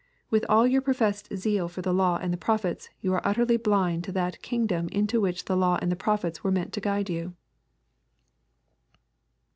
[0.31, 4.03] With all your professed zeal for the law and the prophets, you are utterly blind
[4.05, 7.35] to that kingdom into which the law and the prophets were meant to guide you."